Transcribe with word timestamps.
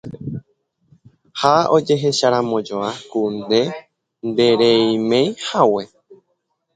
ha 1.39 1.55
ojecheramojoa 1.75 2.89
ku 3.09 3.21
nde 3.35 3.61
ndereimeihague 4.27 5.85